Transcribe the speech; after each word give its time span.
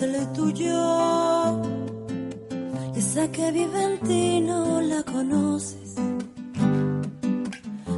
El 0.00 0.32
tuyo, 0.32 1.60
esa 2.96 3.30
que 3.30 3.52
vive 3.52 3.82
en 3.84 3.98
ti 4.00 4.40
no 4.40 4.80
la 4.80 5.02
conoces. 5.02 5.96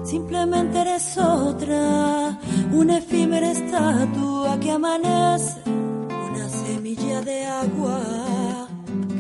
Simplemente 0.02 0.80
eres 0.80 1.16
otra, 1.18 2.36
una 2.72 2.98
efímera 2.98 3.52
estatua 3.52 4.58
que 4.60 4.72
amanece, 4.72 5.60
una 5.68 6.48
semilla 6.48 7.20
de 7.20 7.44
agua 7.44 8.68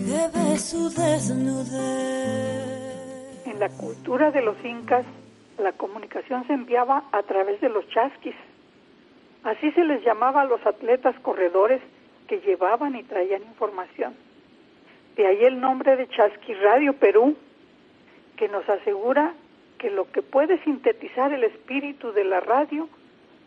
que 0.06 0.28
ve 0.34 0.58
su 0.58 0.90
desnudez. 0.90 2.26
En 3.46 3.60
la 3.60 3.68
cultura 3.68 4.32
de 4.32 4.42
los 4.42 4.56
incas, 4.64 5.06
la 5.58 5.72
comunicación 5.72 6.44
se 6.48 6.54
enviaba 6.54 7.04
a 7.12 7.22
través 7.22 7.60
de 7.60 7.68
los 7.68 7.88
chasquis. 7.88 8.34
Así 9.44 9.70
se 9.72 9.84
les 9.84 10.04
llamaba 10.04 10.42
a 10.42 10.46
los 10.46 10.66
atletas 10.66 11.14
corredores 11.20 11.80
que 12.28 12.40
llevaban 12.40 12.96
y 12.96 13.02
traían 13.02 13.42
información. 13.42 14.14
De 15.16 15.26
ahí 15.26 15.44
el 15.44 15.60
nombre 15.60 15.96
de 15.96 16.08
Chasqui 16.08 16.54
Radio 16.54 16.94
Perú, 16.94 17.36
que 18.36 18.48
nos 18.48 18.68
asegura 18.68 19.34
que 19.78 19.90
lo 19.90 20.10
que 20.10 20.22
puede 20.22 20.62
sintetizar 20.64 21.32
el 21.32 21.44
espíritu 21.44 22.12
de 22.12 22.24
la 22.24 22.40
radio 22.40 22.88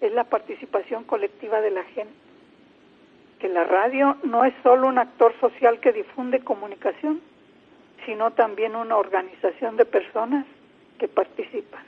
es 0.02 0.14
la 0.14 0.24
participación 0.24 1.04
colectiva 1.04 1.62
de 1.62 1.72
la 1.72 1.84
gente. 1.84 2.14
Que 3.40 3.50
la 3.50 3.64
radio 3.64 4.18
no 4.24 4.46
es 4.46 4.54
solo 4.64 4.88
un 4.88 4.98
actor 4.98 5.34
social 5.40 5.80
que 5.80 5.92
difunde 5.92 6.40
comunicación, 6.40 7.22
sino 8.06 8.32
también 8.32 8.76
una 8.76 8.98
organización 8.98 9.76
de 9.76 9.86
personas 9.86 10.46
que 10.98 11.08
participan. 11.08 11.84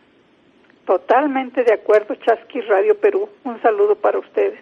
Totalmente 0.86 1.64
de 1.64 1.73
acuerdo, 1.73 2.16
Chasqui 2.16 2.62
Radio 2.62 3.00
Perú. 3.00 3.30
Un 3.44 3.62
saludo 3.62 3.95
para 3.95 4.20
ustedes. 4.20 4.60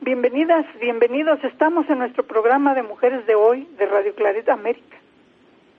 Bienvenidas, 0.00 0.64
bienvenidos. 0.80 1.42
Estamos 1.42 1.90
en 1.90 1.98
nuestro 1.98 2.22
programa 2.22 2.72
de 2.72 2.84
Mujeres 2.84 3.26
de 3.26 3.34
Hoy 3.34 3.68
de 3.78 3.84
Radio 3.86 4.14
Claret 4.14 4.48
América. 4.48 4.96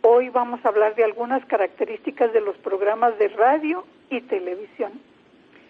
Hoy 0.02 0.28
vamos 0.28 0.60
a 0.64 0.68
hablar 0.68 0.94
de 0.96 1.06
algunas 1.06 1.44
características 1.46 2.34
de 2.34 2.42
los 2.42 2.58
programas 2.58 3.18
de 3.18 3.30
radio 3.30 3.86
y 4.10 4.20
televisión. 4.22 4.92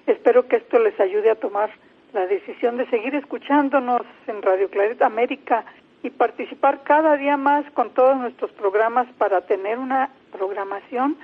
Espero 0.08 0.48
que 0.48 0.56
esto 0.56 0.80
les 0.80 1.00
ayude 1.00 1.30
a 1.30 1.36
tomar 1.36 1.70
la 2.12 2.26
decisión 2.26 2.78
de 2.78 2.90
seguir 2.90 3.14
escuchándonos 3.14 4.02
en 4.26 4.42
Radio 4.42 4.68
Claret 4.70 5.02
América 5.04 5.64
y 6.02 6.10
participar 6.10 6.82
cada 6.82 7.18
día 7.18 7.38
más 7.38 7.70
con 7.74 7.94
todos 7.94 8.18
nuestros 8.18 8.52
programas 8.54 9.08
para 9.20 9.42
tener 9.42 9.78
una 9.78 10.10
programación 10.32 11.18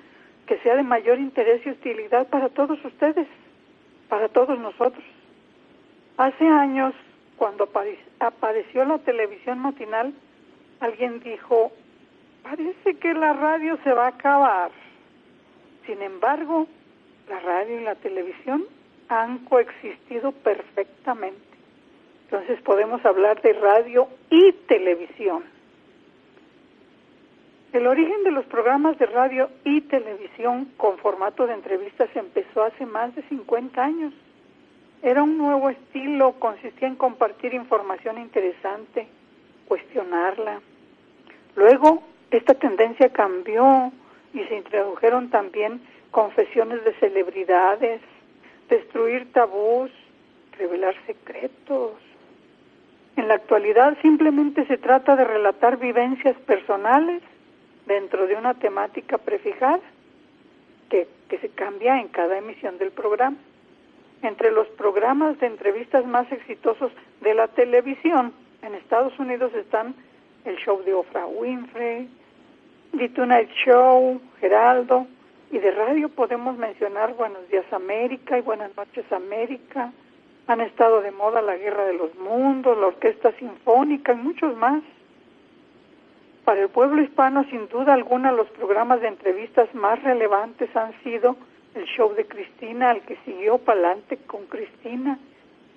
que 0.45 0.59
sea 0.59 0.75
de 0.75 0.83
mayor 0.83 1.17
interés 1.17 1.65
y 1.65 1.71
utilidad 1.71 2.27
para 2.27 2.49
todos 2.49 2.77
ustedes, 2.85 3.27
para 4.09 4.29
todos 4.29 4.59
nosotros. 4.59 5.03
Hace 6.17 6.47
años, 6.47 6.93
cuando 7.37 7.69
apareció 8.19 8.85
la 8.85 8.99
televisión 8.99 9.59
matinal, 9.59 10.13
alguien 10.79 11.19
dijo, 11.19 11.71
parece 12.43 12.95
que 12.95 13.13
la 13.13 13.33
radio 13.33 13.77
se 13.83 13.93
va 13.93 14.05
a 14.05 14.09
acabar. 14.09 14.71
Sin 15.85 16.01
embargo, 16.01 16.67
la 17.29 17.39
radio 17.39 17.79
y 17.79 17.83
la 17.83 17.95
televisión 17.95 18.65
han 19.09 19.39
coexistido 19.45 20.31
perfectamente. 20.31 21.39
Entonces 22.25 22.59
podemos 22.61 23.05
hablar 23.05 23.41
de 23.41 23.53
radio 23.53 24.07
y 24.29 24.51
televisión. 24.67 25.43
El 27.71 27.87
origen 27.87 28.23
de 28.23 28.31
los 28.31 28.45
programas 28.45 28.97
de 28.97 29.05
radio 29.05 29.49
y 29.63 29.81
televisión 29.81 30.71
con 30.77 30.97
formato 30.97 31.45
de 31.45 31.53
entrevistas 31.53 32.09
empezó 32.15 32.63
hace 32.63 32.85
más 32.85 33.13
de 33.15 33.21
50 33.23 33.83
años. 33.83 34.13
Era 35.05 35.21
un 35.21 35.37
nuevo 35.37 35.69
estilo, 35.69 36.31
consistía 36.39 36.87
en 36.87 36.95
compartir 36.95 37.53
información 37.53 38.17
interesante, 38.17 39.05
cuestionarla. 39.67 40.61
Luego, 41.55 42.01
esta 42.31 42.55
tendencia 42.55 43.09
cambió 43.09 43.91
y 44.33 44.43
se 44.45 44.55
introdujeron 44.55 45.29
también 45.29 45.79
confesiones 46.09 46.83
de 46.83 46.93
celebridades, 46.95 48.01
destruir 48.67 49.31
tabús, 49.31 49.91
revelar 50.57 50.95
secretos. 51.05 51.91
En 53.15 53.27
la 53.27 53.35
actualidad 53.35 53.95
simplemente 54.01 54.65
se 54.65 54.79
trata 54.79 55.15
de 55.15 55.23
relatar 55.23 55.77
vivencias 55.77 56.35
personales 56.47 57.21
dentro 57.85 58.25
de 58.25 58.37
una 58.37 58.55
temática 58.55 59.19
prefijada 59.19 59.81
que, 60.89 61.07
que 61.29 61.37
se 61.37 61.49
cambia 61.49 62.01
en 62.01 62.07
cada 62.07 62.39
emisión 62.39 62.79
del 62.79 62.89
programa. 62.89 63.37
Entre 64.21 64.51
los 64.51 64.67
programas 64.69 65.39
de 65.39 65.47
entrevistas 65.47 66.05
más 66.05 66.31
exitosos 66.31 66.91
de 67.21 67.33
la 67.33 67.47
televisión 67.47 68.33
en 68.61 68.75
Estados 68.75 69.17
Unidos 69.19 69.53
están 69.53 69.95
el 70.45 70.57
show 70.57 70.81
de 70.83 70.93
Oprah 70.93 71.27
Winfrey, 71.27 72.09
The 72.97 73.09
Tonight 73.09 73.49
Show, 73.65 74.21
Geraldo, 74.39 75.07
y 75.51 75.59
de 75.59 75.71
radio 75.71 76.09
podemos 76.09 76.57
mencionar 76.57 77.13
Buenos 77.13 77.47
Días 77.49 77.71
América 77.71 78.37
y 78.37 78.41
Buenas 78.41 78.75
Noches 78.75 79.09
América. 79.11 79.91
Han 80.47 80.61
estado 80.61 81.01
de 81.01 81.11
moda 81.11 81.41
la 81.41 81.55
Guerra 81.55 81.85
de 81.85 81.93
los 81.93 82.15
Mundos, 82.15 82.77
la 82.77 82.87
Orquesta 82.87 83.31
Sinfónica 83.33 84.13
y 84.13 84.17
muchos 84.17 84.55
más. 84.57 84.81
Para 86.43 86.61
el 86.61 86.69
pueblo 86.69 87.01
hispano, 87.01 87.43
sin 87.49 87.67
duda 87.67 87.93
alguna, 87.93 88.31
los 88.31 88.47
programas 88.49 89.01
de 89.01 89.07
entrevistas 89.07 89.73
más 89.73 90.01
relevantes 90.03 90.75
han 90.75 90.93
sido 91.03 91.35
el 91.75 91.85
show 91.85 92.13
de 92.13 92.25
Cristina, 92.25 92.91
el 92.91 93.01
que 93.01 93.17
siguió 93.25 93.57
Palante 93.57 94.17
con 94.17 94.45
Cristina, 94.45 95.19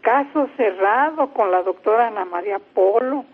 Caso 0.00 0.48
Cerrado 0.56 1.32
con 1.32 1.50
la 1.50 1.62
doctora 1.62 2.08
Ana 2.08 2.24
María 2.24 2.58
Polo, 2.58 3.24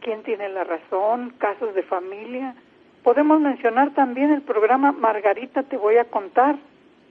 ¿Quién 0.00 0.22
tiene 0.22 0.48
la 0.48 0.64
razón? 0.64 1.34
Casos 1.36 1.74
de 1.74 1.82
familia. 1.82 2.54
Podemos 3.02 3.38
mencionar 3.38 3.90
también 3.90 4.32
el 4.32 4.40
programa 4.40 4.92
Margarita 4.92 5.62
Te 5.62 5.76
Voy 5.76 5.98
a 5.98 6.06
Contar, 6.06 6.56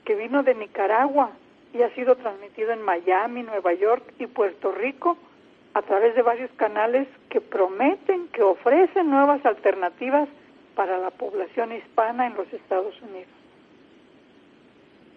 que 0.06 0.16
vino 0.16 0.42
de 0.42 0.56
Nicaragua 0.56 1.30
y 1.72 1.84
ha 1.84 1.94
sido 1.94 2.16
transmitido 2.16 2.72
en 2.72 2.82
Miami, 2.82 3.44
Nueva 3.44 3.74
York 3.74 4.04
y 4.18 4.26
Puerto 4.26 4.72
Rico 4.72 5.18
a 5.76 5.84
través 5.84 6.16
de 6.16 6.24
varios 6.24 6.50
canales 6.54 7.08
que 7.30 7.42
prometen, 7.42 8.28
que 8.30 8.42
ofrecen 8.42 9.12
nuevas 9.12 9.46
alternativas 9.46 10.28
para 10.74 10.98
la 10.98 11.12
población 11.12 11.72
hispana 11.72 12.26
en 12.26 12.34
los 12.34 12.52
Estados 12.52 13.00
Unidos. 13.04 13.39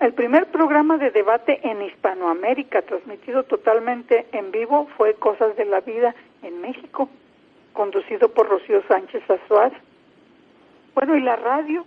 El 0.02 0.14
primer 0.14 0.46
programa 0.46 0.98
de 0.98 1.12
debate 1.12 1.60
en 1.62 1.80
Hispanoamérica 1.80 2.82
transmitido 2.82 3.44
totalmente 3.44 4.26
en 4.32 4.50
vivo 4.50 4.88
fue 4.96 5.14
Cosas 5.14 5.54
de 5.56 5.64
la 5.64 5.78
Vida 5.78 6.12
en 6.42 6.60
México, 6.60 7.08
conducido 7.72 8.28
por 8.30 8.48
Rocío 8.48 8.82
Sánchez 8.88 9.22
Azuaz. 9.30 9.72
Bueno, 10.96 11.16
y 11.16 11.20
la 11.20 11.36
radio. 11.36 11.86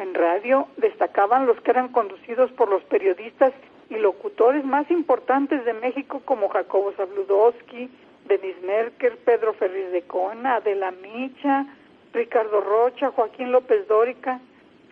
En 0.00 0.14
radio 0.14 0.68
destacaban 0.78 1.44
los 1.44 1.60
que 1.60 1.70
eran 1.70 1.88
conducidos 1.88 2.50
por 2.52 2.70
los 2.70 2.82
periodistas 2.84 3.52
y 3.90 3.98
locutores 3.98 4.64
más 4.64 4.90
importantes 4.90 5.66
de 5.66 5.74
México 5.74 6.22
como 6.24 6.48
Jacobo 6.48 6.92
Zabludowski, 6.92 7.90
Denis 8.26 8.56
Merker, 8.62 9.18
Pedro 9.18 9.52
Ferriz 9.52 9.92
de 9.92 10.00
Cona, 10.00 10.54
Adela 10.54 10.92
Micha, 10.92 11.66
Ricardo 12.14 12.62
Rocha, 12.62 13.10
Joaquín 13.10 13.52
López 13.52 13.86
Dórica, 13.86 14.40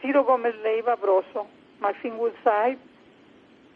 Ciro 0.02 0.24
Gómez 0.24 0.54
Leiva 0.56 0.96
Broso, 0.96 1.46
Maxine 1.80 2.16
Woodside, 2.16 2.78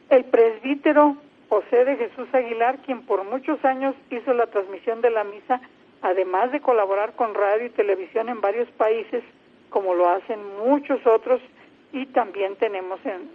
El 0.09 0.25
presbítero 0.25 1.17
José 1.49 1.85
de 1.85 1.97
Jesús 1.97 2.29
Aguilar, 2.33 2.79
quien 2.79 3.03
por 3.03 3.25
muchos 3.25 3.65
años 3.65 3.95
hizo 4.11 4.33
la 4.35 4.47
transmisión 4.47 5.01
de 5.01 5.11
la 5.11 5.25
misa, 5.25 5.61
además 6.03 6.53
de 6.53 6.61
colaborar 6.61 7.15
con 7.15 7.35
radio 7.35 7.67
y 7.67 7.71
televisión 7.71 8.29
en 8.29 8.41
varios 8.41 8.69
países, 8.71 9.23
como 9.69 9.95
lo 9.95 10.09
hacen 10.09 10.39
muchos 10.65 11.05
otros, 11.07 11.41
y 11.93 12.07
también 12.07 12.57
tenemos 12.57 13.01
en 13.05 13.29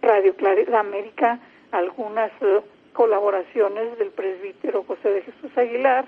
Radio 0.00 0.34
Claridad 0.36 0.80
América 0.80 1.38
algunas 1.72 2.30
eh, 2.40 2.60
colaboraciones 2.92 3.98
del 3.98 4.10
presbítero 4.10 4.84
José 4.84 5.08
de 5.08 5.22
Jesús 5.22 5.56
Aguilar. 5.56 6.04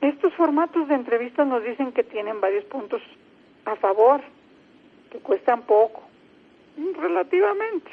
Estos 0.00 0.34
formatos 0.34 0.88
de 0.88 0.94
entrevistas 0.94 1.46
nos 1.46 1.62
dicen 1.62 1.92
que 1.92 2.02
tienen 2.02 2.40
varios 2.40 2.64
puntos 2.64 3.02
a 3.64 3.76
favor, 3.76 4.20
que 5.12 5.18
cuestan 5.18 5.62
poco, 5.62 6.02
relativamente 6.98 7.90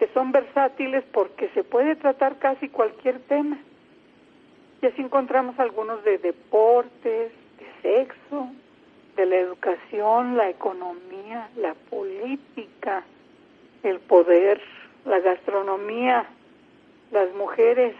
que 0.00 0.08
son 0.14 0.32
versátiles 0.32 1.04
porque 1.12 1.50
se 1.50 1.62
puede 1.62 1.94
tratar 1.94 2.38
casi 2.38 2.70
cualquier 2.70 3.18
tema. 3.20 3.58
Y 4.80 4.86
así 4.86 5.02
encontramos 5.02 5.58
algunos 5.58 6.02
de 6.04 6.16
deportes, 6.16 7.32
de 7.58 7.82
sexo, 7.82 8.48
de 9.16 9.26
la 9.26 9.36
educación, 9.36 10.38
la 10.38 10.48
economía, 10.48 11.50
la 11.56 11.74
política, 11.74 13.04
el 13.82 14.00
poder, 14.00 14.62
la 15.04 15.20
gastronomía, 15.20 16.26
las 17.12 17.30
mujeres, 17.34 17.94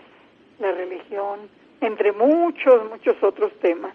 la 0.59 0.73
religión, 0.73 1.41
entre 1.83 2.13
muchos, 2.13 2.89
muchos 2.89 3.23
otros 3.23 3.53
temas. 3.61 3.93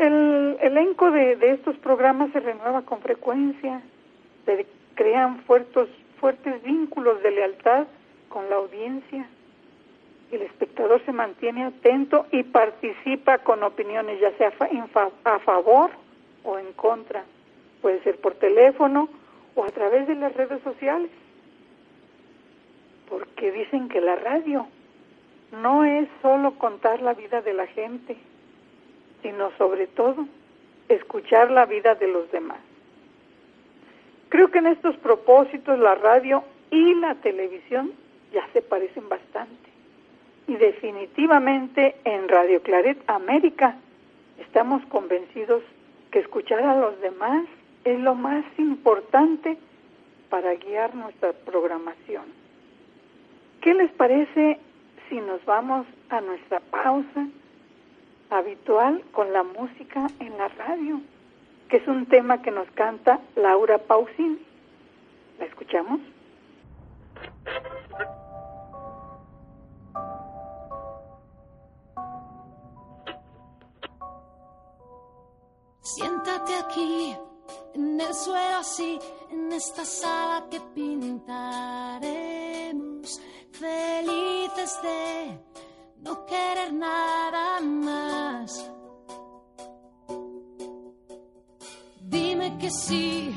El 0.00 0.56
elenco 0.62 1.10
de, 1.10 1.36
de 1.36 1.50
estos 1.50 1.76
programas 1.76 2.32
se 2.32 2.40
renueva 2.40 2.80
con 2.80 3.02
frecuencia, 3.02 3.82
se 4.46 4.66
crean 4.94 5.40
fuertes, 5.40 5.88
fuertes 6.18 6.62
vínculos 6.62 7.22
de 7.22 7.30
lealtad 7.32 7.86
con 8.30 8.48
la 8.48 8.56
audiencia. 8.56 9.28
El 10.32 10.40
espectador 10.40 11.04
se 11.04 11.12
mantiene 11.12 11.64
atento 11.64 12.26
y 12.32 12.44
participa 12.44 13.40
con 13.40 13.62
opiniones, 13.62 14.18
ya 14.20 14.32
sea 14.38 14.54
a 15.24 15.38
favor 15.40 15.90
o 16.44 16.58
en 16.58 16.72
contra. 16.72 17.22
Puede 17.82 18.02
ser 18.02 18.16
por 18.22 18.32
teléfono 18.36 19.10
o 19.54 19.64
a 19.64 19.68
través 19.68 20.08
de 20.08 20.14
las 20.14 20.32
redes 20.34 20.62
sociales. 20.62 21.10
Porque 23.06 23.52
dicen 23.52 23.90
que 23.90 24.00
la 24.00 24.16
radio 24.16 24.66
no 25.60 25.84
es 25.84 26.08
solo 26.22 26.52
contar 26.52 27.02
la 27.02 27.12
vida 27.12 27.42
de 27.42 27.52
la 27.52 27.66
gente, 27.66 28.16
sino 29.22 29.50
sobre 29.58 29.86
todo 29.86 30.26
escuchar 30.88 31.50
la 31.50 31.66
vida 31.66 31.94
de 31.94 32.08
los 32.08 32.30
demás. 32.30 32.58
Creo 34.28 34.50
que 34.50 34.58
en 34.58 34.66
estos 34.66 34.96
propósitos 34.98 35.78
la 35.78 35.94
radio 35.94 36.44
y 36.70 36.94
la 36.94 37.14
televisión 37.16 37.92
ya 38.32 38.46
se 38.52 38.62
parecen 38.62 39.08
bastante. 39.08 39.70
Y 40.46 40.56
definitivamente 40.56 41.96
en 42.04 42.28
Radio 42.28 42.62
Claret 42.62 42.98
América 43.08 43.76
estamos 44.38 44.84
convencidos 44.86 45.62
que 46.10 46.20
escuchar 46.20 46.62
a 46.62 46.76
los 46.76 47.00
demás 47.00 47.44
es 47.84 47.98
lo 48.00 48.14
más 48.14 48.44
importante 48.58 49.56
para 50.28 50.54
guiar 50.54 50.94
nuestra 50.94 51.32
programación. 51.32 52.24
¿Qué 53.60 53.74
les 53.74 53.90
parece 53.92 54.58
si 55.08 55.16
nos 55.16 55.44
vamos 55.44 55.86
a 56.08 56.20
nuestra 56.20 56.60
pausa 56.60 57.26
habitual 58.30 59.04
con 59.12 59.32
la 59.32 59.42
música 59.42 60.06
en 60.20 60.38
la 60.38 60.48
radio? 60.48 61.00
que 61.70 61.76
es 61.76 61.86
un 61.86 62.04
tema 62.06 62.42
que 62.42 62.50
nos 62.50 62.68
canta 62.72 63.20
Laura 63.36 63.78
Pausini. 63.78 64.44
¿La 65.38 65.44
escuchamos? 65.46 66.00
Siéntate 75.82 76.56
aquí, 76.56 77.16
en 77.74 78.00
el 78.00 78.14
suelo 78.14 78.56
así, 78.58 78.98
en 79.30 79.52
esta 79.52 79.84
sala 79.84 80.46
que 80.50 80.60
pintaremos, 80.74 81.20
felices 83.52 84.82
de 84.82 85.38
no 86.02 86.26
querer 86.26 86.72
nada 86.72 87.49
sí, 92.70 93.34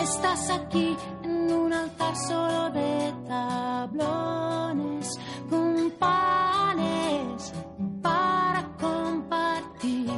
estás 0.00 0.50
aquí 0.50 0.96
en 1.22 1.52
un 1.52 1.72
altar 1.72 2.16
solo 2.16 2.70
de 2.70 3.12
tablones 3.26 5.18
con 5.50 5.90
panes 5.98 7.52
para 8.02 8.64
compartir. 8.78 10.10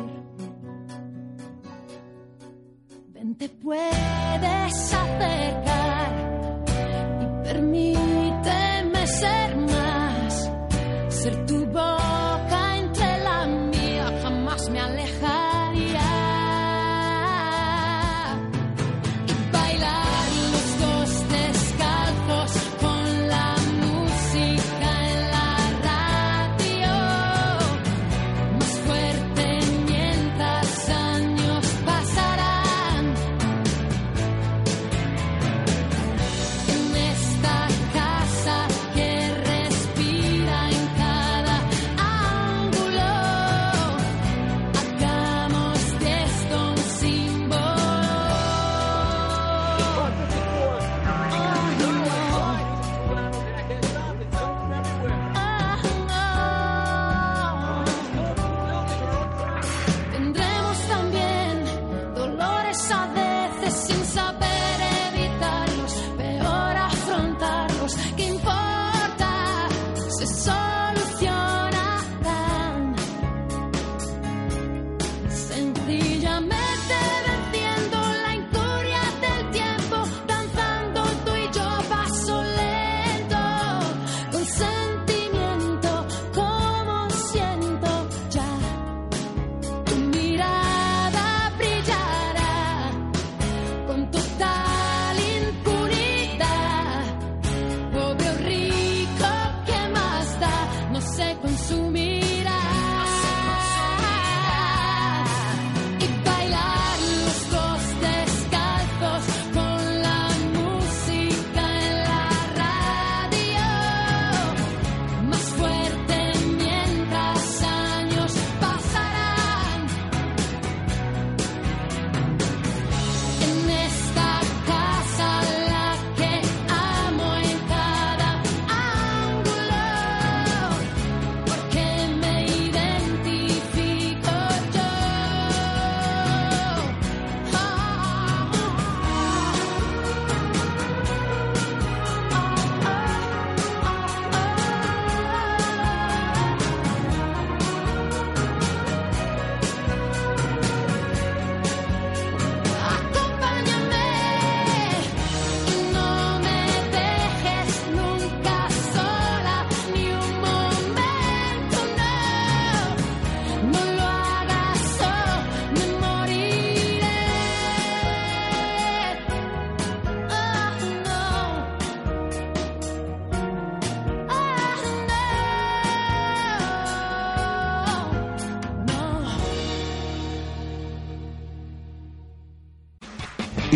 Ven, 3.08 3.34
te 3.36 3.48
puedes 3.48 4.94
acercar 4.94 5.75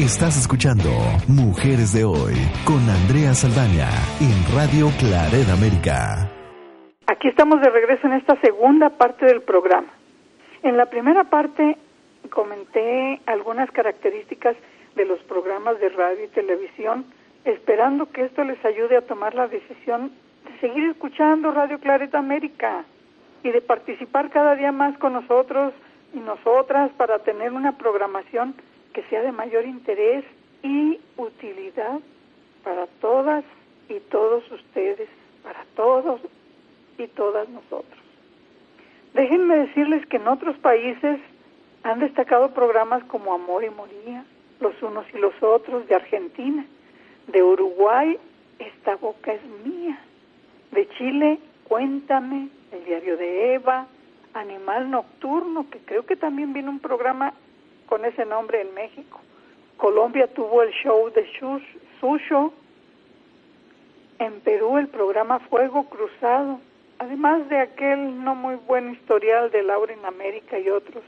Estás 0.00 0.38
escuchando 0.38 0.88
Mujeres 1.28 1.92
de 1.92 2.04
Hoy 2.04 2.32
con 2.64 2.80
Andrea 2.88 3.34
Saldaña 3.34 3.86
en 4.18 4.56
Radio 4.56 4.88
Claret 4.98 5.46
América. 5.50 6.26
Aquí 7.06 7.28
estamos 7.28 7.60
de 7.60 7.68
regreso 7.68 8.06
en 8.06 8.14
esta 8.14 8.40
segunda 8.40 8.88
parte 8.88 9.26
del 9.26 9.42
programa. 9.42 9.92
En 10.62 10.78
la 10.78 10.86
primera 10.86 11.24
parte 11.24 11.76
comenté 12.30 13.20
algunas 13.26 13.70
características 13.72 14.56
de 14.96 15.04
los 15.04 15.20
programas 15.24 15.78
de 15.80 15.90
radio 15.90 16.24
y 16.24 16.28
televisión, 16.28 17.04
esperando 17.44 18.10
que 18.10 18.24
esto 18.24 18.42
les 18.42 18.64
ayude 18.64 18.96
a 18.96 19.02
tomar 19.02 19.34
la 19.34 19.48
decisión 19.48 20.12
de 20.46 20.60
seguir 20.60 20.84
escuchando 20.84 21.52
Radio 21.52 21.78
Clareta 21.78 22.18
América 22.18 22.86
y 23.42 23.50
de 23.50 23.60
participar 23.60 24.30
cada 24.30 24.54
día 24.56 24.72
más 24.72 24.96
con 24.96 25.12
nosotros 25.12 25.74
y 26.14 26.20
nosotras 26.20 26.90
para 26.96 27.18
tener 27.18 27.52
una 27.52 27.76
programación 27.76 28.54
que 28.92 29.02
sea 29.04 29.22
de 29.22 29.32
mayor 29.32 29.64
interés 29.64 30.24
y 30.62 31.00
utilidad 31.16 32.00
para 32.64 32.86
todas 33.00 33.44
y 33.88 33.98
todos 34.10 34.50
ustedes, 34.50 35.08
para 35.42 35.64
todos 35.74 36.20
y 36.98 37.06
todas 37.08 37.48
nosotros. 37.48 38.00
Déjenme 39.14 39.56
decirles 39.56 40.06
que 40.06 40.18
en 40.18 40.28
otros 40.28 40.56
países 40.58 41.18
han 41.82 42.00
destacado 42.00 42.52
programas 42.52 43.02
como 43.04 43.34
Amor 43.34 43.64
y 43.64 43.70
Moría, 43.70 44.24
Los 44.60 44.80
unos 44.82 45.06
y 45.14 45.18
los 45.18 45.32
otros, 45.42 45.88
de 45.88 45.94
Argentina, 45.94 46.64
de 47.28 47.42
Uruguay, 47.42 48.18
Esta 48.58 48.96
boca 48.96 49.32
es 49.32 49.40
mía, 49.64 49.98
de 50.70 50.88
Chile, 50.90 51.38
Cuéntame, 51.64 52.48
El 52.72 52.84
diario 52.84 53.16
de 53.16 53.54
Eva, 53.54 53.86
Animal 54.34 54.90
Nocturno, 54.90 55.68
que 55.70 55.78
creo 55.78 56.04
que 56.04 56.16
también 56.16 56.52
viene 56.52 56.68
un 56.68 56.78
programa 56.78 57.32
con 57.90 58.04
ese 58.04 58.24
nombre 58.24 58.60
en 58.60 58.72
México. 58.72 59.20
Colombia 59.76 60.28
tuvo 60.28 60.62
el 60.62 60.70
show 60.70 61.10
de 61.10 61.26
Susho. 62.00 62.52
En 64.20 64.40
Perú 64.40 64.78
el 64.78 64.86
programa 64.86 65.40
Fuego 65.40 65.84
Cruzado. 65.90 66.60
Además 66.98 67.48
de 67.48 67.58
aquel 67.58 68.22
no 68.22 68.36
muy 68.36 68.54
buen 68.54 68.92
historial 68.92 69.50
de 69.50 69.64
Laura 69.64 69.92
en 69.92 70.04
América 70.04 70.58
y 70.58 70.70
otros. 70.70 71.02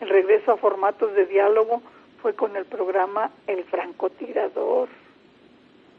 El 0.00 0.08
regreso 0.08 0.52
a 0.52 0.56
formatos 0.56 1.14
de 1.14 1.26
diálogo 1.26 1.80
fue 2.20 2.34
con 2.34 2.56
el 2.56 2.64
programa 2.64 3.30
El 3.46 3.62
Francotirador. 3.64 4.88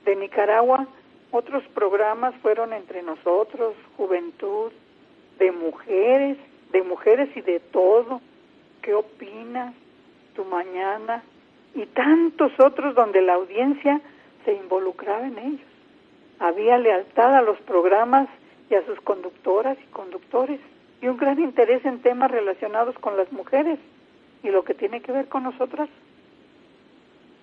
De 0.03 0.15
Nicaragua, 0.17 0.87
otros 1.31 1.63
programas 1.73 2.35
fueron 2.41 2.73
Entre 2.73 3.01
Nosotros, 3.01 3.75
Juventud, 3.95 4.73
de 5.39 5.51
mujeres, 5.53 6.37
de 6.71 6.83
mujeres 6.83 7.29
y 7.35 7.41
de 7.41 7.59
todo. 7.61 8.19
¿Qué 8.81 8.93
opinas? 8.93 9.73
Tu 10.37 10.45
mañana 10.45 11.23
y 11.73 11.87
tantos 11.87 12.51
otros 12.59 12.93
donde 12.93 13.23
la 13.23 13.33
audiencia 13.33 13.99
se 14.45 14.53
involucraba 14.53 15.25
en 15.25 15.39
ellos. 15.39 15.67
Había 16.37 16.77
lealtad 16.77 17.35
a 17.35 17.41
los 17.41 17.59
programas 17.61 18.29
y 18.69 18.75
a 18.75 18.85
sus 18.85 19.01
conductoras 19.01 19.79
y 19.83 19.91
conductores 19.91 20.59
y 21.01 21.07
un 21.07 21.17
gran 21.17 21.39
interés 21.39 21.83
en 21.85 22.03
temas 22.03 22.29
relacionados 22.29 22.95
con 22.99 23.17
las 23.17 23.31
mujeres 23.31 23.79
y 24.43 24.49
lo 24.49 24.63
que 24.63 24.75
tiene 24.75 25.01
que 25.01 25.11
ver 25.11 25.27
con 25.27 25.41
nosotras. 25.41 25.89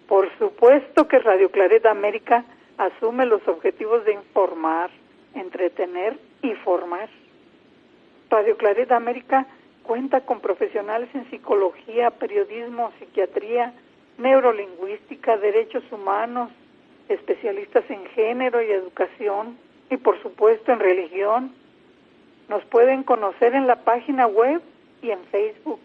Por 0.06 0.30
supuesto 0.38 1.08
que 1.08 1.18
Radio 1.18 1.50
Clareta 1.50 1.90
América 1.90 2.44
asume 2.78 3.26
los 3.26 3.46
objetivos 3.48 4.04
de 4.04 4.12
informar, 4.12 4.90
entretener 5.34 6.16
y 6.42 6.52
formar. 6.62 7.08
Radio 8.30 8.56
Clareta 8.56 8.94
América 8.94 9.48
cuenta 9.84 10.22
con 10.22 10.40
profesionales 10.40 11.08
en 11.14 11.30
psicología, 11.30 12.10
periodismo, 12.10 12.92
psiquiatría, 12.98 13.72
neurolingüística, 14.18 15.36
derechos 15.36 15.84
humanos, 15.92 16.50
especialistas 17.08 17.84
en 17.90 18.04
género 18.06 18.62
y 18.62 18.70
educación 18.70 19.56
y 19.90 19.96
por 19.98 20.20
supuesto 20.22 20.72
en 20.72 20.80
religión. 20.80 21.52
Nos 22.48 22.64
pueden 22.64 23.04
conocer 23.04 23.54
en 23.54 23.66
la 23.66 23.76
página 23.76 24.26
web 24.26 24.60
y 25.02 25.10
en 25.10 25.22
Facebook. 25.26 25.80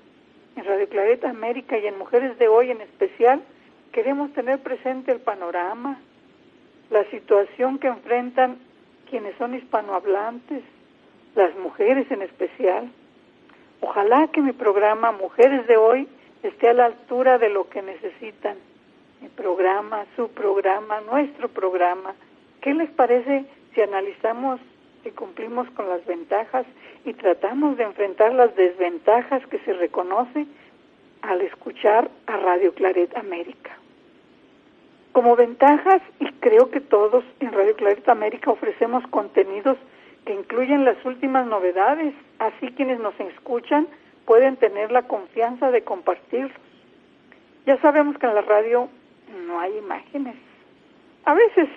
En 0.55 0.65
Radio 0.65 0.89
Clareta 0.89 1.29
América 1.29 1.77
y 1.77 1.85
en 1.85 1.97
Mujeres 1.97 2.37
de 2.39 2.47
Hoy 2.47 2.71
en 2.71 2.81
especial 2.81 3.41
queremos 3.91 4.31
tener 4.33 4.59
presente 4.59 5.11
el 5.11 5.19
panorama, 5.19 5.99
la 6.89 7.03
situación 7.05 7.79
que 7.79 7.87
enfrentan 7.87 8.57
quienes 9.09 9.35
son 9.37 9.55
hispanohablantes, 9.55 10.63
las 11.35 11.55
mujeres 11.57 12.09
en 12.11 12.21
especial. 12.21 12.91
Ojalá 13.81 14.27
que 14.27 14.41
mi 14.41 14.51
programa 14.51 15.11
Mujeres 15.11 15.65
de 15.67 15.77
hoy 15.77 16.07
esté 16.43 16.69
a 16.69 16.73
la 16.73 16.85
altura 16.85 17.37
de 17.37 17.49
lo 17.49 17.69
que 17.69 17.81
necesitan. 17.81 18.57
Mi 19.21 19.29
programa, 19.29 20.05
su 20.15 20.29
programa, 20.29 21.01
nuestro 21.01 21.47
programa. 21.49 22.13
¿Qué 22.61 22.73
les 22.73 22.89
parece 22.91 23.45
si 23.73 23.81
analizamos 23.81 24.59
si 25.03 25.11
cumplimos 25.11 25.69
con 25.71 25.87
las 25.87 26.05
ventajas 26.05 26.65
y 27.05 27.13
tratamos 27.13 27.77
de 27.77 27.83
enfrentar 27.83 28.33
las 28.33 28.53
desventajas 28.55 29.45
que 29.47 29.59
se 29.59 29.73
reconoce 29.73 30.45
al 31.21 31.41
escuchar 31.41 32.09
a 32.27 32.37
Radio 32.37 32.73
Claret 32.73 33.15
América? 33.15 33.71
Como 35.13 35.35
ventajas, 35.35 36.01
y 36.19 36.31
creo 36.33 36.69
que 36.69 36.81
todos 36.81 37.23
en 37.39 37.51
Radio 37.51 37.75
Claret 37.75 38.07
América 38.09 38.51
ofrecemos 38.51 39.03
contenidos 39.07 39.77
que 40.29 40.35
incluyen 40.35 40.85
las 40.85 41.03
últimas 41.05 41.47
novedades, 41.47 42.13
así 42.37 42.67
quienes 42.73 42.99
nos 42.99 43.19
escuchan 43.19 43.87
pueden 44.27 44.57
tener 44.57 44.91
la 44.91 45.01
confianza 45.01 45.71
de 45.71 45.81
compartirlos. 45.81 46.51
Ya 47.65 47.81
sabemos 47.81 48.15
que 48.19 48.27
en 48.27 48.35
la 48.35 48.43
radio 48.43 48.89
no 49.47 49.59
hay 49.59 49.75
imágenes. 49.75 50.35
A 51.25 51.33
veces, 51.33 51.67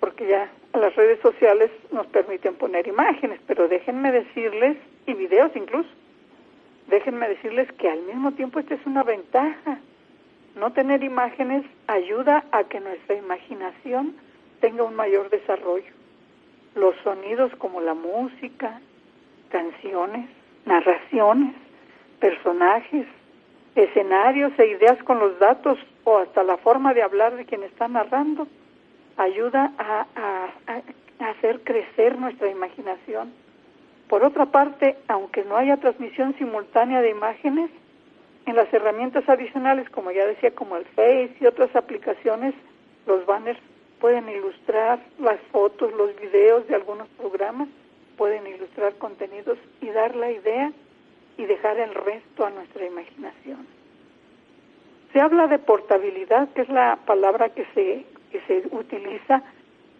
porque 0.00 0.26
ya 0.26 0.50
las 0.74 0.94
redes 0.96 1.18
sociales 1.20 1.70
nos 1.92 2.06
permiten 2.08 2.56
poner 2.56 2.86
imágenes, 2.88 3.40
pero 3.46 3.68
déjenme 3.68 4.12
decirles, 4.12 4.76
y 5.06 5.14
videos 5.14 5.50
incluso, 5.56 5.88
déjenme 6.88 7.26
decirles 7.26 7.72
que 7.78 7.88
al 7.88 8.02
mismo 8.02 8.32
tiempo 8.32 8.60
esta 8.60 8.74
es 8.74 8.84
una 8.84 9.02
ventaja. 9.02 9.78
No 10.56 10.74
tener 10.74 11.02
imágenes 11.02 11.64
ayuda 11.86 12.44
a 12.52 12.64
que 12.64 12.80
nuestra 12.80 13.16
imaginación 13.16 14.14
tenga 14.60 14.82
un 14.82 14.94
mayor 14.94 15.30
desarrollo 15.30 15.95
los 16.76 16.94
sonidos 17.02 17.50
como 17.56 17.80
la 17.80 17.94
música, 17.94 18.80
canciones, 19.48 20.28
narraciones, 20.66 21.54
personajes, 22.20 23.06
escenarios 23.74 24.52
e 24.58 24.66
ideas 24.66 25.02
con 25.04 25.18
los 25.18 25.38
datos 25.38 25.78
o 26.04 26.18
hasta 26.18 26.42
la 26.42 26.58
forma 26.58 26.94
de 26.94 27.02
hablar 27.02 27.36
de 27.36 27.46
quien 27.46 27.62
está 27.62 27.88
narrando, 27.88 28.46
ayuda 29.16 29.72
a, 29.78 30.06
hacer 31.18 31.60
crecer 31.64 32.18
nuestra 32.18 32.50
imaginación. 32.50 33.32
Por 34.08 34.22
otra 34.22 34.46
parte, 34.46 34.96
aunque 35.08 35.44
no 35.44 35.56
haya 35.56 35.78
transmisión 35.78 36.34
simultánea 36.36 37.00
de 37.00 37.10
imágenes, 37.10 37.70
en 38.44 38.54
las 38.54 38.72
herramientas 38.72 39.28
adicionales, 39.28 39.88
como 39.90 40.12
ya 40.12 40.24
decía, 40.26 40.54
como 40.54 40.76
el 40.76 40.84
Face 40.84 41.34
y 41.40 41.46
otras 41.46 41.74
aplicaciones, 41.74 42.54
los 43.06 43.26
banners 43.26 43.58
pueden 44.00 44.28
ilustrar 44.28 45.00
las 45.18 45.40
fotos, 45.52 45.92
los 45.92 46.14
videos 46.20 46.66
de 46.68 46.74
algunos 46.74 47.08
programas, 47.08 47.68
pueden 48.16 48.46
ilustrar 48.46 48.94
contenidos 48.96 49.58
y 49.80 49.88
dar 49.90 50.16
la 50.16 50.30
idea 50.30 50.72
y 51.36 51.44
dejar 51.44 51.78
el 51.78 51.94
resto 51.94 52.46
a 52.46 52.50
nuestra 52.50 52.86
imaginación. 52.86 53.66
Se 55.12 55.20
habla 55.20 55.46
de 55.48 55.58
portabilidad, 55.58 56.48
que 56.52 56.62
es 56.62 56.68
la 56.68 56.98
palabra 57.06 57.50
que 57.50 57.64
se, 57.74 58.04
que 58.30 58.40
se 58.46 58.68
utiliza 58.74 59.42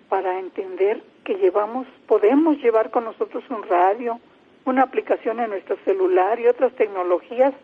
para 0.08 0.38
entender 0.38 1.02
que 1.24 1.34
llevamos, 1.34 1.86
podemos 2.06 2.58
llevar 2.58 2.90
con 2.90 3.04
nosotros 3.04 3.44
un 3.50 3.62
radio, 3.64 4.20
una 4.64 4.82
aplicación 4.82 5.40
en 5.40 5.50
nuestro 5.50 5.76
celular 5.84 6.38
y 6.40 6.46
otras 6.46 6.72
tecnologías 6.74 7.54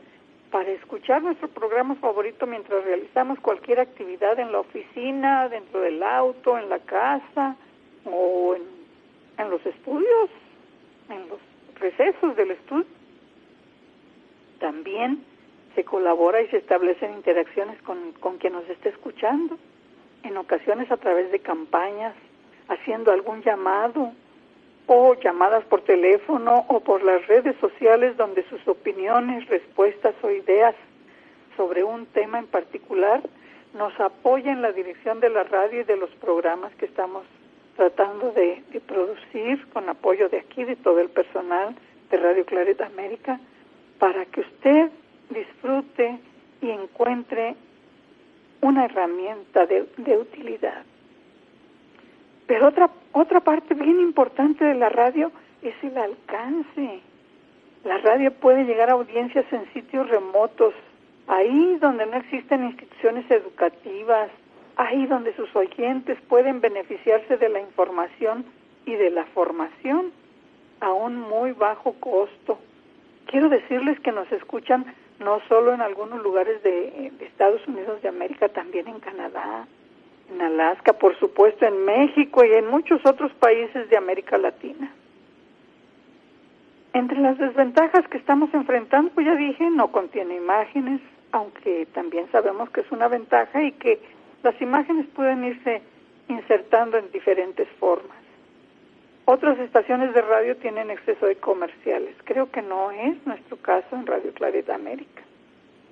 para 0.53 0.71
escuchar 0.71 1.23
nuestro 1.23 1.49
programa 1.49 1.95
favorito 1.95 2.47
mientras 2.47 2.85
realizamos 2.85 3.41
cualquier 3.41 3.81
actividad 3.81 4.39
en 4.39 4.53
la 4.53 4.61
oficina, 4.61 5.49
dentro 5.49 5.81
del 5.81 6.03
auto, 6.03 6.59
en 6.59 6.69
la 6.69 6.79
casa 6.79 7.57
o 8.05 8.55
en, 8.55 8.63
en 9.39 9.51
los 9.51 9.65
estudios, 9.65 10.31
en 11.09 11.27
los 11.31 11.39
recesos 11.81 12.37
del 12.37 12.51
estudio. 12.51 12.85
También 14.61 15.25
se 15.75 15.85
colabora 15.85 16.43
y 16.43 16.49
se 16.49 16.59
establecen 16.59 17.15
interacciones 17.15 17.81
con, 17.83 18.13
con 18.21 18.37
quien 18.37 18.53
nos 18.53 18.69
esté 18.69 18.91
escuchando, 18.91 19.57
en 20.23 20.37
ocasiones 20.37 20.91
a 20.93 20.99
través 20.99 21.33
de 21.33 21.41
campañas, 21.41 22.15
haciendo 22.69 23.11
algún 23.11 23.43
llamado 23.43 24.13
o 24.87 25.15
llamadas 25.15 25.65
por 25.65 25.83
teléfono 25.83 26.65
o 26.69 26.81
por 26.81 27.03
las 27.03 27.27
redes 27.27 27.57
sociales 27.61 28.17
donde 28.17 28.45
sus 28.49 28.67
opiniones, 28.67 29.49
respuestas 29.49 30.15
o 30.23 30.31
ideas 30.31 30.75
sobre 31.57 31.85
un 31.85 32.07
tema 32.07 32.39
en 32.39 32.47
particular 32.47 33.23
nos 33.75 33.99
apoyan 34.01 34.63
la 34.63 34.73
dirección 34.73 35.21
de 35.21 35.31
la 35.31 35.45
radio 35.45 35.81
y 35.81 35.85
de 35.85 35.97
los 35.97 36.11
programas 36.17 36.75
que 36.75 36.87
estamos 36.87 37.25
tratando 37.77 38.33
de, 38.33 38.63
producir 38.87 39.67
con 39.73 39.89
apoyo 39.89 40.29
de 40.29 40.39
aquí, 40.39 40.65
de 40.65 40.77
todo 40.77 41.01
el 41.01 41.09
personal 41.09 41.75
de 42.11 42.17
Radio 42.19 42.45
Clareta 42.45 42.87
América, 42.87 43.41
para 43.99 44.27
que 44.27 44.41
usted 44.41 44.91
disfrute 45.31 46.19
y 46.61 46.71
encuentre 46.71 47.55
una 48.61 48.85
herramienta 48.85 49.67
de, 49.67 49.87
de 49.97 50.19
utilidad. 50.19 50.85
Pero 52.53 52.69
otra, 52.69 52.91
otra 53.13 53.41
parte 53.41 53.73
bien 53.73 53.99
importante 53.99 54.63
de 54.63 54.75
la 54.75 54.91
radio 54.91 55.33
es 55.63 55.73
el 55.83 55.97
alcance. 55.97 57.01
La 57.83 57.97
radio 57.97 58.31
puede 58.31 58.65
llegar 58.65 58.91
a 58.91 58.93
audiencias 58.93 59.51
en 59.55 59.73
sitios 59.73 60.07
remotos, 60.11 60.75
ahí 61.29 61.79
donde 61.81 62.05
no 62.05 62.19
existen 62.19 62.65
instituciones 62.65 63.25
educativas, 63.31 64.29
ahí 64.77 65.07
donde 65.07 65.35
sus 65.35 65.49
oyentes 65.57 66.19
pueden 66.29 66.61
beneficiarse 66.61 67.39
de 67.39 67.49
la 67.49 67.61
información 67.61 68.45
y 68.85 68.97
de 68.97 69.09
la 69.09 69.25
formación 69.33 70.13
a 70.81 70.93
un 70.93 71.17
muy 71.17 71.53
bajo 71.53 71.95
costo. 72.01 72.59
Quiero 73.29 73.49
decirles 73.49 73.99
que 74.01 74.13
nos 74.13 74.31
escuchan 74.31 74.85
no 75.21 75.41
solo 75.49 75.73
en 75.73 75.81
algunos 75.81 76.23
lugares 76.23 76.63
de, 76.63 77.13
de 77.19 77.25
Estados 77.25 77.67
Unidos 77.67 78.03
de 78.03 78.11
América, 78.11 78.51
también 78.51 78.89
en 78.89 79.01
Canadá, 79.01 79.67
en 80.33 80.43
Alaska, 80.43 80.93
por 80.95 81.19
supuesto 81.19 81.67
en 81.67 81.85
México 81.85 82.45
y 82.45 82.53
en 82.53 82.67
muchos 82.67 83.05
otros 83.05 83.33
países 83.35 83.89
de 83.91 83.97
América 83.97 84.39
Latina. 84.39 84.93
Entre 86.95 87.19
las 87.19 87.39
desventajas 87.39 88.07
que 88.09 88.19
estamos 88.19 88.53
enfrentando, 88.53 89.11
pues 89.13 89.27
ya 89.27 89.35
dije, 89.35 89.71
no 89.71 89.89
contiene 89.93 90.37
imágenes, 90.37 91.01
aunque 91.33 91.87
también 91.95 92.31
sabemos 92.31 92.69
que 92.71 92.83
es 92.83 92.93
una 92.93 93.09
ventaja 93.09 93.63
y 93.63 93.73
que 93.73 93.99
las 94.43 94.61
imágenes 94.61 95.07
pueden 95.15 95.45
irse 95.45 95.83
insertando 96.29 96.99
en 96.99 97.11
diferentes 97.11 97.69
formas. 97.79 98.17
Otras 99.25 99.59
estaciones 99.61 100.13
de 100.15 100.21
radio 100.21 100.57
tienen 100.57 100.91
exceso 100.91 101.27
de 101.27 101.37
comerciales. 101.37 102.15
Creo 102.25 102.51
que 102.51 102.61
no 102.61 102.91
es 102.91 103.25
nuestro 103.27 103.57
caso 103.57 103.95
en 103.95 104.07
Radio 104.07 104.33
Claret 104.35 104.69
América. 104.69 105.23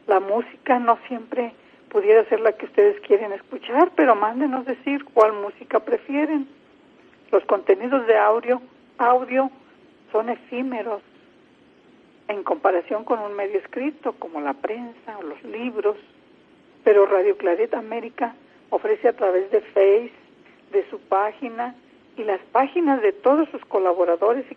La 0.06 0.18
música 0.20 0.78
no 0.78 0.98
siempre 1.06 1.52
pudiera 1.90 2.24
ser 2.26 2.40
la 2.40 2.52
que 2.52 2.66
ustedes 2.66 3.00
quieren 3.00 3.32
escuchar, 3.32 3.90
pero 3.96 4.14
mándenos 4.14 4.64
decir 4.64 5.04
cuál 5.12 5.32
música 5.34 5.80
prefieren. 5.80 6.48
Los 7.30 7.44
contenidos 7.44 8.06
de 8.06 8.16
audio, 8.16 8.62
audio 8.98 9.50
son 10.12 10.28
efímeros 10.28 11.02
en 12.28 12.42
comparación 12.44 13.04
con 13.04 13.18
un 13.18 13.34
medio 13.34 13.58
escrito 13.58 14.12
como 14.12 14.40
la 14.40 14.54
prensa 14.54 15.18
o 15.18 15.22
los 15.22 15.42
libros, 15.44 15.96
pero 16.84 17.06
Radio 17.06 17.36
Claret 17.36 17.74
América 17.74 18.34
ofrece 18.70 19.08
a 19.08 19.12
través 19.12 19.50
de 19.50 19.60
Face, 19.60 20.12
de 20.72 20.88
su 20.90 21.00
página 21.00 21.74
y 22.16 22.22
las 22.22 22.40
páginas 22.52 23.02
de 23.02 23.12
todos 23.12 23.48
sus 23.50 23.64
colaboradores 23.64 24.46
y 24.50 24.54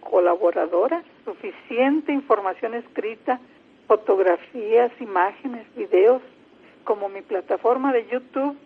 colaboradoras 0.00 1.04
suficiente 1.24 2.12
información 2.12 2.74
escrita, 2.74 3.38
fotografías, 3.86 4.90
imágenes, 5.00 5.66
videos, 5.76 6.22
como 6.88 7.10
mi 7.10 7.20
plataforma 7.20 7.92
de 7.92 8.06
YouTube 8.06 8.56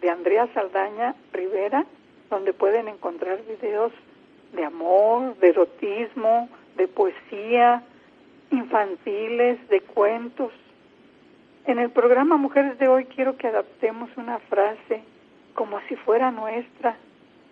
de 0.00 0.08
Andrea 0.08 0.46
Saldaña 0.54 1.16
Rivera, 1.32 1.84
donde 2.30 2.52
pueden 2.52 2.86
encontrar 2.86 3.42
videos 3.42 3.90
de 4.52 4.64
amor, 4.64 5.36
de 5.38 5.48
erotismo, 5.48 6.48
de 6.76 6.86
poesía, 6.86 7.82
infantiles, 8.52 9.68
de 9.68 9.80
cuentos. 9.80 10.52
En 11.64 11.80
el 11.80 11.90
programa 11.90 12.36
Mujeres 12.36 12.78
de 12.78 12.86
hoy 12.86 13.06
quiero 13.06 13.36
que 13.36 13.48
adaptemos 13.48 14.10
una 14.16 14.38
frase 14.38 15.02
como 15.54 15.80
si 15.88 15.96
fuera 15.96 16.30
nuestra. 16.30 16.96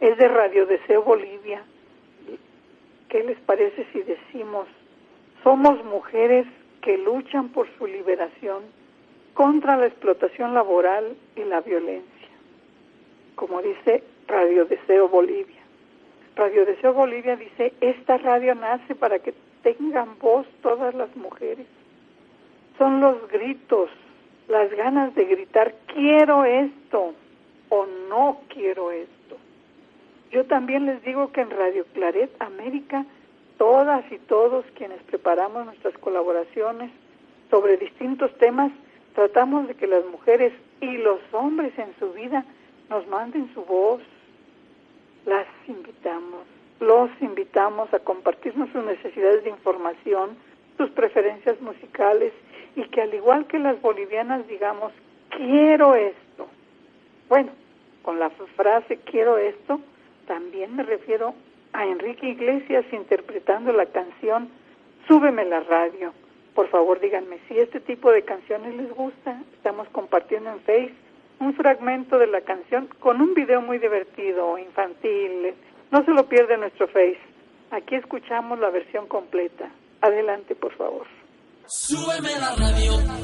Es 0.01 0.17
de 0.17 0.29
Radio 0.29 0.67
Deseo 0.67 1.03
Bolivia. 1.03 1.65
¿Qué 3.09 3.25
les 3.25 3.41
parece 3.41 3.85
si 3.93 4.01
decimos, 4.03 4.69
somos 5.43 5.85
mujeres 5.85 6.47
que 6.83 6.99
luchan 6.99 7.49
por 7.49 7.67
su 7.77 7.89
liberación 7.89 8.63
contra 9.35 9.77
la 9.77 9.87
explotación 9.87 10.55
laboral 10.55 11.17
y 11.37 11.45
la 11.45 11.61
violencia? 11.61 12.29
Como 13.35 13.61
dice 13.61 14.03
Radio 14.27 14.65
Deseo 14.65 15.09
Bolivia. 15.09 15.61
Radio 16.37 16.65
Deseo 16.67 16.93
Bolivia 16.95 17.37
dice, 17.37 17.73
esta 17.81 18.19
radio 18.19 18.55
nace 18.55 18.95
para 18.95 19.19
que 19.19 19.35
tengan 19.63 20.19
voz 20.19 20.47
todas 20.63 20.95
las 20.95 21.15
mujeres. 21.17 21.67
Son 22.79 23.01
los 23.01 23.29
gritos, 23.29 23.89
las 24.49 24.71
ganas 24.73 25.15
de 25.15 25.25
gritar, 25.25 25.75
quiero 25.87 26.45
esto 26.45 27.15
o 27.69 27.87
no 28.09 28.41
quiero 28.49 28.91
esto. 28.91 29.37
Yo 30.31 30.45
también 30.47 30.87
les 30.87 31.03
digo 31.05 31.31
que 31.31 31.43
en 31.43 31.51
Radio 31.51 31.85
Claret 31.95 32.31
América, 32.41 33.07
todas 33.57 34.05
y 34.11 34.19
todos 34.19 34.65
quienes 34.75 35.01
preparamos 35.05 35.65
nuestras 35.65 35.97
colaboraciones 35.99 36.91
sobre 37.51 37.77
distintos 37.77 38.37
temas, 38.39 38.73
tratamos 39.15 39.69
de 39.69 39.75
que 39.75 39.87
las 39.87 40.05
mujeres 40.07 40.53
y 40.81 40.99
los 40.99 41.21
hombres 41.33 41.73
en 41.79 41.95
su 41.99 42.13
vida 42.13 42.45
nos 42.91 43.07
manden 43.09 43.53
su 43.55 43.65
voz, 43.65 44.03
las 45.25 45.47
invitamos, 45.67 46.43
los 46.81 47.11
invitamos 47.21 47.93
a 47.95 47.99
compartirnos 48.01 48.71
sus 48.71 48.85
necesidades 48.85 49.45
de 49.45 49.51
información, 49.51 50.37
sus 50.77 50.91
preferencias 50.91 51.61
musicales 51.61 52.33
y 52.77 52.83
que 52.89 53.03
al 53.03 53.15
igual 53.15 53.47
que 53.47 53.59
las 53.59 53.81
bolivianas 53.81 54.47
digamos, 54.49 54.93
quiero 55.31 55.95
esto. 55.95 56.49
Bueno, 57.29 57.53
con 58.03 58.19
la 58.19 58.31
frase 58.31 58.99
quiero 59.05 59.39
esto, 59.39 59.81
también 60.27 60.77
me 60.77 60.83
refiero 60.83 61.35
a 61.73 61.87
Enrique 61.87 62.29
Iglesias 62.29 62.85
interpretando 62.93 63.73
la 63.73 63.87
canción 63.87 64.49
Súbeme 65.07 65.45
la 65.45 65.61
radio. 65.61 66.15
Por 66.55 66.69
favor, 66.69 67.01
díganme 67.01 67.39
si 67.49 67.59
este 67.59 67.81
tipo 67.81 68.11
de 68.13 68.23
canciones 68.23 68.75
les 68.75 68.91
gusta. 68.95 69.43
Estamos 69.55 69.89
compartiendo 69.89 70.51
en 70.51 70.61
Facebook 70.61 71.05
un 71.41 71.55
fragmento 71.55 72.19
de 72.19 72.27
la 72.27 72.41
canción 72.43 72.89
con 73.01 73.21
un 73.21 73.35
video 73.35 73.61
muy 73.61 73.79
divertido, 73.79 74.59
infantil. 74.59 75.55
No 75.91 76.05
se 76.05 76.13
lo 76.13 76.29
pierde 76.29 76.57
nuestro 76.57 76.87
Face. 76.89 77.19
Aquí 77.71 77.97
escuchamos 77.97 78.59
la 78.61 78.71
versión 78.71 79.07
completa. 79.09 79.69
Adelante, 80.01 80.55
por 80.55 80.73
favor. 80.77 81.07
Súbeme 81.67 82.39
la 82.39 82.55
radio. 82.57 83.24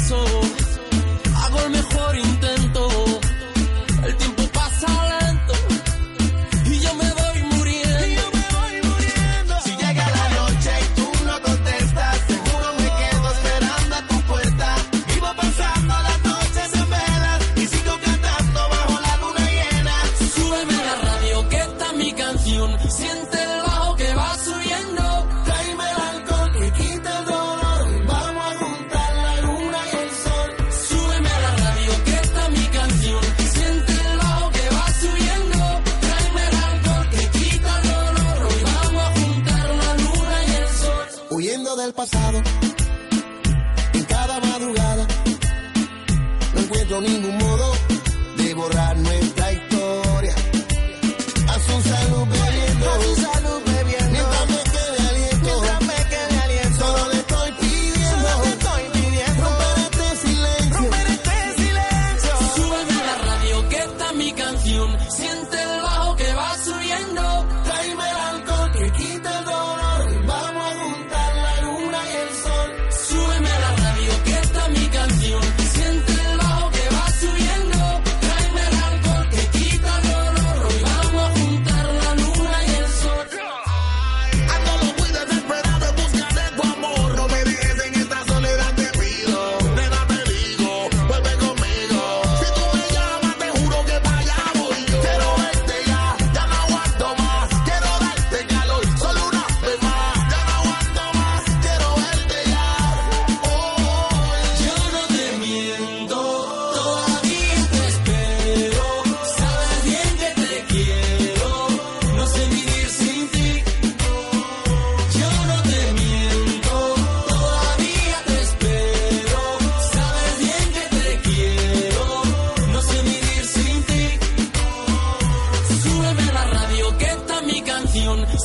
Te 0.00 0.14
juro 0.14 0.24
que 0.24 0.29
te 0.29 0.29
del 41.82 41.92
pasado. 41.94 42.42
En 43.94 44.04
cada 44.04 44.38
madrugada 44.40 45.06
no 46.54 46.60
encuentro 46.60 47.00
ningún 47.00 47.38
modo 47.38 47.69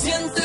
Siente 0.02 0.45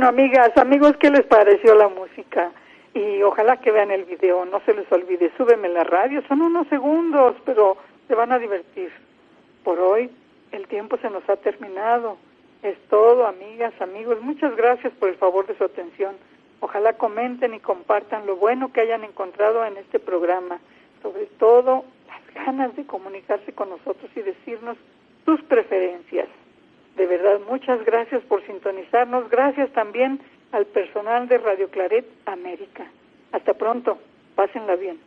Bueno, 0.00 0.18
amigas, 0.18 0.56
amigos, 0.56 0.96
¿qué 0.96 1.10
les 1.10 1.26
pareció 1.26 1.74
la 1.74 1.88
música? 1.88 2.52
Y 2.94 3.20
ojalá 3.20 3.58
que 3.58 3.70
vean 3.70 3.90
el 3.90 4.06
video, 4.06 4.46
no 4.46 4.62
se 4.64 4.72
les 4.72 4.90
olvide, 4.90 5.30
súbeme 5.36 5.68
la 5.68 5.84
radio, 5.84 6.22
son 6.26 6.40
unos 6.40 6.66
segundos, 6.68 7.36
pero 7.44 7.76
se 8.08 8.14
van 8.14 8.32
a 8.32 8.38
divertir. 8.38 8.90
Por 9.62 9.78
hoy, 9.78 10.10
el 10.52 10.66
tiempo 10.68 10.96
se 11.02 11.10
nos 11.10 11.28
ha 11.28 11.36
terminado. 11.36 12.16
Es 12.62 12.78
todo, 12.88 13.26
amigas, 13.26 13.74
amigos. 13.78 14.22
Muchas 14.22 14.56
gracias 14.56 14.90
por 14.94 15.10
el 15.10 15.16
favor 15.16 15.46
de 15.46 15.58
su 15.58 15.64
atención. 15.64 16.16
Ojalá 16.60 16.94
comenten 16.94 17.52
y 17.52 17.60
compartan 17.60 18.24
lo 18.24 18.36
bueno 18.36 18.72
que 18.72 18.80
hayan 18.80 19.04
encontrado 19.04 19.66
en 19.66 19.76
este 19.76 19.98
programa. 19.98 20.60
Sobre 21.02 21.26
todo, 21.26 21.84
las 22.08 22.46
ganas 22.46 22.74
de 22.74 22.86
comunicarse 22.86 23.52
con 23.52 23.68
nosotros 23.68 24.10
y 24.16 24.22
decirnos 24.22 24.78
sus 25.26 25.42
preferencias. 25.42 26.28
De 27.00 27.06
verdad, 27.06 27.40
muchas 27.48 27.82
gracias 27.86 28.22
por 28.24 28.44
sintonizarnos. 28.46 29.30
Gracias 29.30 29.72
también 29.72 30.20
al 30.52 30.66
personal 30.66 31.26
de 31.28 31.38
Radio 31.38 31.70
Claret 31.70 32.04
América. 32.26 32.90
Hasta 33.32 33.54
pronto. 33.54 33.96
Pásenla 34.34 34.76
bien. 34.76 35.00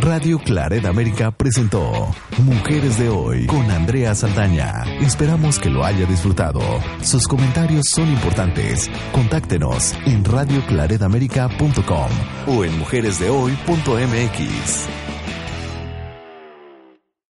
Radio 0.00 0.40
Claret 0.44 0.84
América 0.84 1.30
presentó 1.30 1.92
Mujeres 2.44 2.98
de 2.98 3.08
Hoy 3.08 3.46
con 3.46 3.70
Andrea 3.70 4.16
Saldaña. 4.16 4.82
Esperamos 5.00 5.60
que 5.60 5.70
lo 5.70 5.84
haya 5.84 6.06
disfrutado. 6.06 6.58
Sus 7.02 7.28
comentarios 7.28 7.84
son 7.94 8.08
importantes. 8.08 8.90
Contáctenos 9.12 9.94
en 10.08 10.24
radioclaredamerica.com 10.24 12.10
o 12.48 12.64
en 12.64 12.76
mujeresdehoy.mx. 12.80 15.07